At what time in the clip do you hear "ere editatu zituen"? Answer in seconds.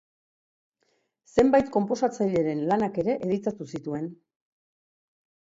3.03-4.11